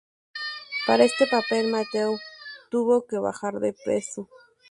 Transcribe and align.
Para 0.87 1.03
este 1.03 1.27
papel 1.27 1.69
Matthew 1.69 2.17
tuvo 2.71 3.05
que 3.05 3.19
bajar 3.19 3.59
de 3.59 3.75
peso. 3.85 4.27